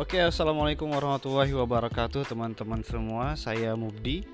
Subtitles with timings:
[0.00, 3.36] Oke, assalamualaikum warahmatullahi wabarakatuh, teman-teman semua.
[3.36, 4.24] Saya Mubdi.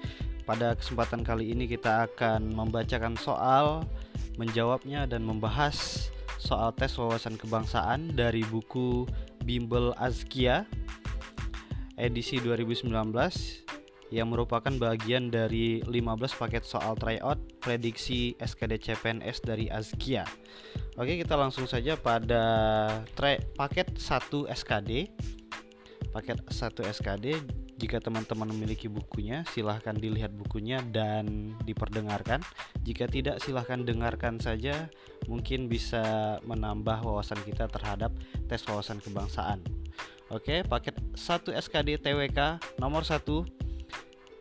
[0.47, 3.83] Pada kesempatan kali ini kita akan membacakan soal,
[4.39, 6.07] menjawabnya, dan membahas
[6.39, 9.11] soal tes wawasan kebangsaan dari buku
[9.43, 10.71] Bimbel Azkia
[11.99, 12.87] edisi 2019
[14.15, 15.91] yang merupakan bagian dari 15
[16.47, 20.31] paket soal tryout prediksi SKD CPNS dari Azkia.
[20.95, 23.03] Oke, kita langsung saja pada
[23.59, 25.11] paket 1 SKD
[26.17, 27.45] paket 1 SKD
[27.77, 32.41] jika teman-teman memiliki bukunya silahkan dilihat bukunya dan diperdengarkan.
[32.89, 34.89] Jika tidak silahkan dengarkan saja.
[35.29, 38.17] Mungkin bisa menambah wawasan kita terhadap
[38.49, 39.61] tes wawasan kebangsaan.
[40.33, 43.21] Oke paket 1 SKD TWK nomor 1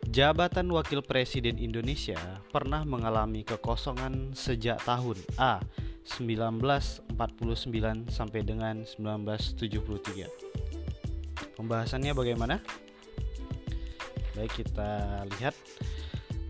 [0.08, 5.60] Jabatan Wakil Presiden Indonesia pernah mengalami kekosongan sejak tahun A
[6.06, 7.10] 1949
[8.08, 10.65] sampai dengan 1973
[11.56, 12.60] Pembahasannya bagaimana?
[14.36, 15.54] Baik, kita lihat.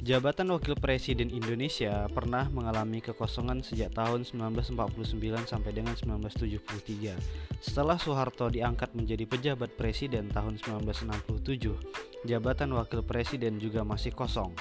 [0.07, 7.19] Jabatan Wakil Presiden Indonesia pernah mengalami kekosongan sejak tahun 1949 sampai dengan 1973.
[7.59, 14.55] Setelah Soeharto diangkat menjadi pejabat presiden tahun 1967, jabatan Wakil Presiden juga masih kosong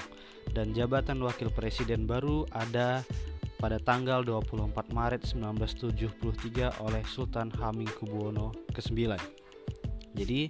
[0.50, 3.06] dan jabatan Wakil Presiden baru ada
[3.56, 9.16] pada tanggal 24 Maret 1973 oleh Sultan Hamengkubuwono ke-9.
[10.16, 10.48] Jadi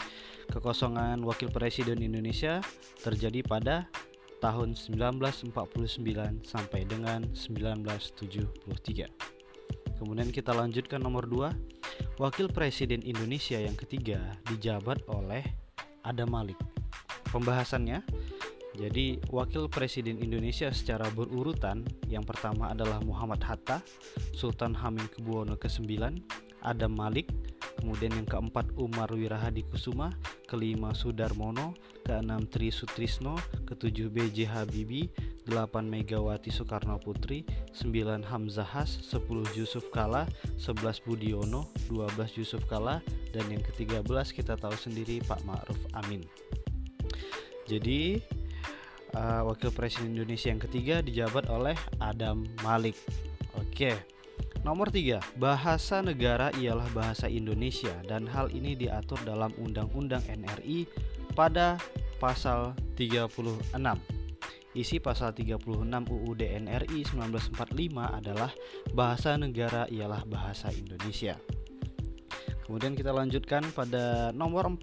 [0.55, 2.63] kekosongan wakil presiden Indonesia
[3.03, 3.91] terjadi pada
[4.39, 5.51] tahun 1949
[6.47, 9.11] sampai dengan 1973.
[9.99, 11.51] Kemudian kita lanjutkan nomor 2.
[12.21, 15.41] Wakil Presiden Indonesia yang ketiga dijabat oleh
[16.05, 16.61] Adam Malik.
[17.33, 18.05] Pembahasannya
[18.77, 21.81] jadi wakil presiden Indonesia secara berurutan
[22.13, 23.81] yang pertama adalah Muhammad Hatta,
[24.37, 25.97] Sultan Hamengkubuwono ke-9,
[26.61, 27.33] Adam Malik,
[27.79, 30.13] kemudian yang keempat Umar Wirahadi Kusuma,
[30.49, 33.37] kelima Sudarmono, keenam Tri Sutrisno,
[33.69, 34.49] ketujuh B.J.
[34.49, 35.13] Habibie,
[35.47, 40.27] delapan Megawati Soekarno Putri, sembilan Hamzahas, sepuluh Yusuf Kala,
[40.59, 42.99] sebelas Budiono, dua belas Yusuf Kala,
[43.31, 46.25] dan yang ketiga belas kita tahu sendiri Pak Ma'ruf Amin.
[47.67, 48.19] Jadi
[49.19, 52.95] uh, Wakil Presiden Indonesia yang ketiga dijabat oleh Adam Malik.
[53.59, 53.91] Oke.
[53.91, 54.16] Okay.
[54.67, 60.91] Nomor 3, bahasa negara ialah bahasa Indonesia dan hal ini diatur dalam Undang-Undang NRI
[61.39, 61.79] pada
[62.19, 63.63] pasal 36.
[64.75, 65.63] Isi pasal 36
[66.11, 68.51] UUD NRI 1945 adalah
[68.91, 71.39] bahasa negara ialah bahasa Indonesia.
[72.67, 74.83] Kemudian kita lanjutkan pada nomor 4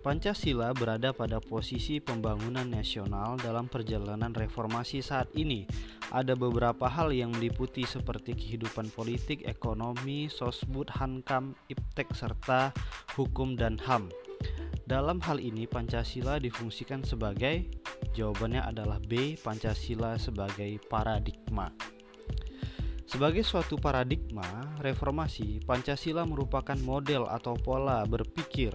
[0.00, 5.64] Pancasila berada pada posisi pembangunan nasional dalam perjalanan reformasi saat ini
[6.12, 12.74] ada beberapa hal yang meliputi seperti kehidupan politik, ekonomi, sosbud, hankam, iptek, serta
[13.16, 14.12] hukum dan HAM.
[14.86, 17.66] Dalam hal ini Pancasila difungsikan sebagai
[18.14, 19.34] jawabannya adalah B.
[19.34, 21.74] Pancasila sebagai paradigma.
[23.06, 24.46] Sebagai suatu paradigma
[24.82, 28.74] reformasi, Pancasila merupakan model atau pola berpikir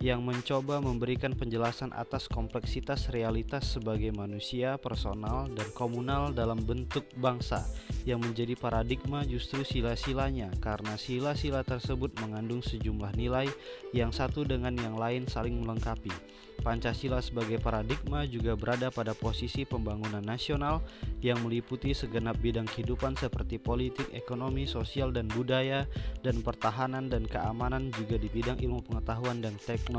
[0.00, 7.68] yang mencoba memberikan penjelasan atas kompleksitas realitas sebagai manusia, personal, dan komunal dalam bentuk bangsa
[8.08, 13.46] yang menjadi paradigma justru sila-silanya karena sila-sila tersebut mengandung sejumlah nilai
[13.92, 16.12] yang satu dengan yang lain saling melengkapi.
[16.60, 20.84] Pancasila sebagai paradigma juga berada pada posisi pembangunan nasional
[21.24, 25.88] yang meliputi segenap bidang kehidupan seperti politik, ekonomi, sosial, dan budaya,
[26.20, 29.89] dan pertahanan dan keamanan juga di bidang ilmu pengetahuan dan teknologi,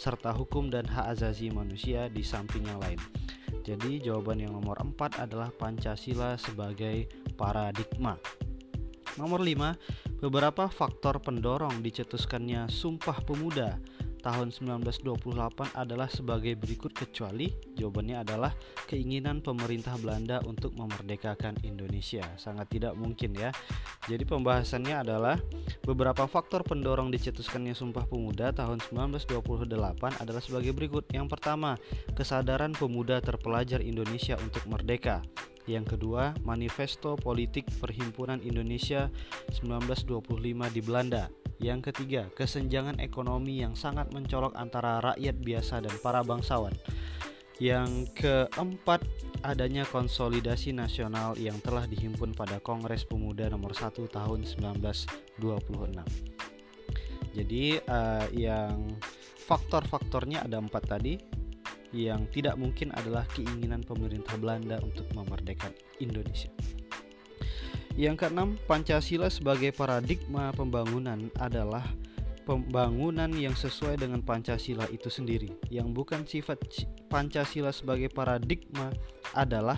[0.00, 3.00] serta hukum dan hak azazi manusia di samping yang lain.
[3.60, 8.16] Jadi jawaban yang nomor 4 adalah Pancasila sebagai paradigma.
[9.18, 13.76] Nomor 5, beberapa faktor pendorong dicetuskannya Sumpah Pemuda
[14.20, 18.52] tahun 1928 adalah sebagai berikut kecuali jawabannya adalah
[18.86, 22.22] keinginan pemerintah Belanda untuk memerdekakan Indonesia.
[22.36, 23.50] Sangat tidak mungkin ya.
[24.06, 25.36] Jadi pembahasannya adalah
[25.82, 29.66] beberapa faktor pendorong dicetuskannya Sumpah Pemuda tahun 1928
[30.20, 31.08] adalah sebagai berikut.
[31.10, 31.80] Yang pertama,
[32.12, 35.24] kesadaran pemuda terpelajar Indonesia untuk merdeka.
[35.68, 39.12] Yang kedua, Manifesto Politik Perhimpunan Indonesia
[39.54, 41.28] 1925 di Belanda.
[41.60, 46.72] Yang ketiga, kesenjangan ekonomi yang sangat mencolok antara rakyat biasa dan para bangsawan.
[47.60, 49.04] Yang keempat,
[49.44, 55.36] adanya konsolidasi nasional yang telah dihimpun pada Kongres Pemuda nomor 1 tahun 1926.
[57.36, 58.96] Jadi uh, yang
[59.44, 61.20] faktor-faktornya ada empat tadi.
[61.90, 66.48] Yang tidak mungkin adalah keinginan pemerintah Belanda untuk memerdekakan Indonesia.
[68.00, 71.84] Yang keenam, Pancasila sebagai paradigma pembangunan adalah
[72.48, 75.52] pembangunan yang sesuai dengan Pancasila itu sendiri.
[75.68, 76.64] Yang bukan sifat
[77.12, 78.88] Pancasila sebagai paradigma
[79.36, 79.76] adalah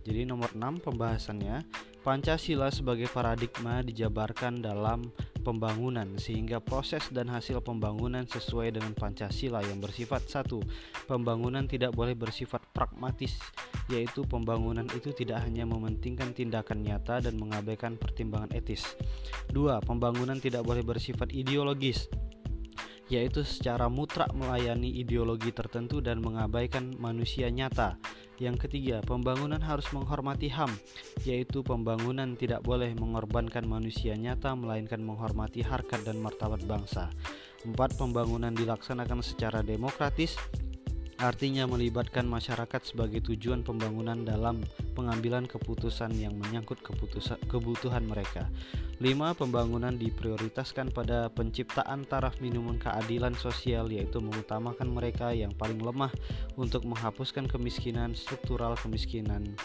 [0.00, 1.60] jadi nomor 6 pembahasannya
[2.04, 5.08] Pancasila sebagai paradigma dijabarkan dalam
[5.40, 10.60] pembangunan sehingga proses dan hasil pembangunan sesuai dengan Pancasila yang bersifat satu.
[11.08, 13.40] Pembangunan tidak boleh bersifat pragmatis
[13.88, 18.84] yaitu pembangunan itu tidak hanya mementingkan tindakan nyata dan mengabaikan pertimbangan etis.
[19.48, 22.12] Dua pembangunan tidak boleh bersifat ideologis
[23.12, 28.00] yaitu secara mutlak melayani ideologi tertentu dan mengabaikan manusia nyata
[28.42, 30.74] yang ketiga, pembangunan harus menghormati HAM,
[31.22, 37.14] yaitu pembangunan tidak boleh mengorbankan manusia nyata melainkan menghormati harkat dan martabat bangsa.
[37.62, 40.34] Empat, pembangunan dilaksanakan secara demokratis,
[41.24, 44.60] artinya melibatkan masyarakat sebagai tujuan pembangunan dalam
[44.92, 46.84] pengambilan keputusan yang menyangkut
[47.48, 48.52] kebutuhan mereka.
[49.00, 49.40] 5.
[49.40, 56.12] Pembangunan diprioritaskan pada penciptaan taraf minimum keadilan sosial yaitu mengutamakan mereka yang paling lemah
[56.60, 59.56] untuk menghapuskan kemiskinan struktural kemiskinan.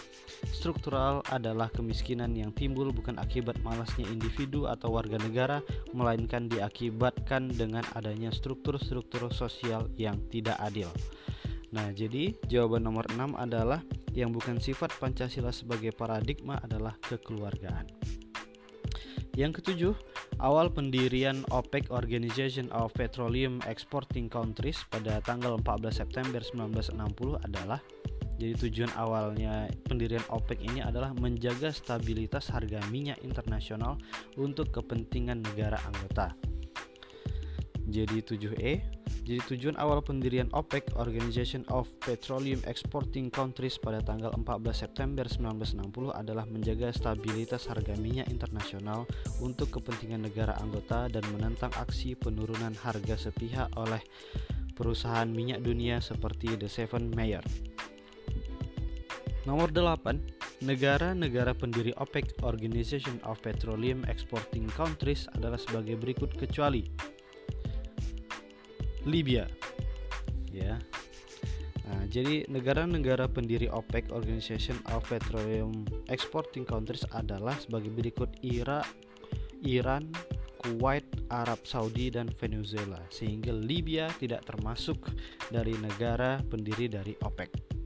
[0.49, 5.59] Struktural adalah kemiskinan yang timbul bukan akibat malasnya individu atau warga negara
[5.91, 10.87] melainkan diakibatkan dengan adanya struktur-struktur sosial yang tidak adil.
[11.69, 13.85] Nah, jadi jawaban nomor 6 adalah
[14.17, 17.85] yang bukan sifat Pancasila sebagai paradigma adalah kekeluargaan.
[19.37, 19.93] Yang ketujuh,
[20.43, 27.79] awal pendirian OPEC Organization of Petroleum Exporting Countries pada tanggal 14 September 1960 adalah
[28.39, 33.99] jadi tujuan awalnya pendirian OPEC ini adalah menjaga stabilitas harga minyak internasional
[34.39, 36.31] untuk kepentingan negara anggota.
[37.89, 38.99] Jadi 7E
[39.29, 46.17] jadi tujuan awal pendirian OPEC, Organization of Petroleum Exporting Countries pada tanggal 14 September 1960
[46.17, 49.05] adalah menjaga stabilitas harga minyak internasional
[49.37, 54.01] untuk kepentingan negara anggota dan menentang aksi penurunan harga sepihak oleh
[54.73, 57.45] perusahaan minyak dunia seperti The Seven Mayer.
[59.45, 66.89] Nomor 8, negara-negara pendiri OPEC Organization of Petroleum Exporting Countries adalah sebagai berikut kecuali
[69.07, 69.47] Libya.
[70.49, 70.81] Ya.
[71.89, 78.85] Nah, jadi negara-negara pendiri OPEC Organization of Petroleum Exporting Countries adalah sebagai berikut Irak,
[79.65, 80.05] Iran,
[80.59, 85.01] Kuwait, Arab Saudi dan Venezuela sehingga Libya tidak termasuk
[85.49, 87.79] dari negara pendiri dari OPEC.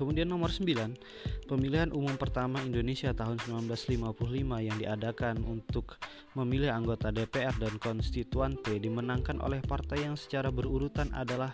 [0.00, 0.96] Kemudian nomor 9,
[1.44, 3.36] pemilihan umum pertama Indonesia tahun
[3.68, 4.16] 1955
[4.64, 6.00] yang diadakan untuk
[6.32, 11.52] memilih anggota DPR dan konstituan P dimenangkan oleh partai yang secara berurutan adalah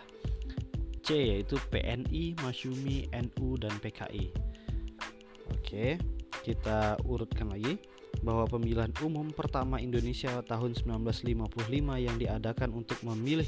[1.03, 4.31] C yaitu PNI, Masyumi, NU dan PKI.
[5.51, 5.99] Oke,
[6.47, 7.75] kita urutkan lagi
[8.23, 11.51] bahwa pemilihan umum pertama Indonesia tahun 1955
[11.99, 13.47] yang diadakan untuk memilih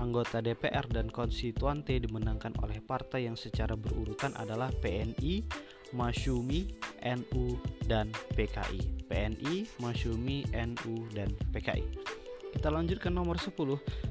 [0.00, 5.44] anggota DPR dan konstituante dimenangkan oleh partai yang secara berurutan adalah PNI,
[5.92, 6.72] Masyumi,
[7.04, 9.06] NU, dan PKI.
[9.06, 12.19] PNI, Masyumi, NU, dan PKI.
[12.50, 13.54] Kita lanjutkan nomor 10.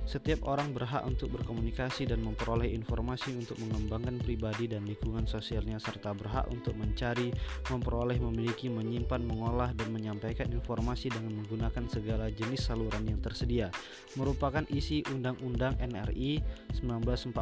[0.08, 6.16] Setiap orang berhak untuk berkomunikasi dan memperoleh informasi untuk mengembangkan pribadi dan lingkungan sosialnya serta
[6.16, 7.36] berhak untuk mencari,
[7.68, 13.68] memperoleh, memiliki, menyimpan, mengolah dan menyampaikan informasi dengan menggunakan segala jenis saluran yang tersedia.
[14.16, 16.40] Merupakan isi Undang-Undang NRI
[16.80, 17.36] 1945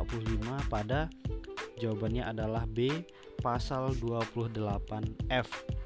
[0.68, 1.08] pada
[1.78, 2.90] jawabannya adalah B
[3.40, 5.78] pasal 28F.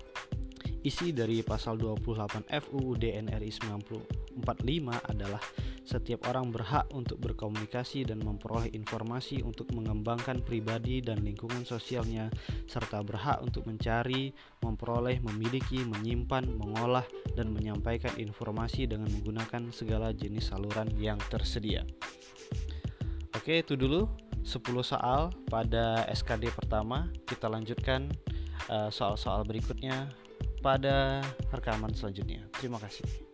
[0.81, 5.43] Isi dari pasal 28F UUD NRI 90 45 adalah
[5.81, 12.31] setiap orang berhak untuk berkomunikasi dan memperoleh informasi untuk mengembangkan pribadi dan lingkungan sosialnya
[12.65, 14.31] serta berhak untuk mencari,
[14.63, 17.03] memperoleh, memiliki, menyimpan, mengolah
[17.35, 21.83] dan menyampaikan informasi dengan menggunakan segala jenis saluran yang tersedia.
[23.35, 24.07] Oke, itu dulu
[24.45, 27.09] 10 soal pada SKD pertama.
[27.25, 28.07] Kita lanjutkan
[28.69, 30.07] eh, soal-soal uh, berikutnya
[30.61, 32.45] pada rekaman selanjutnya.
[32.55, 33.30] Terima kasih.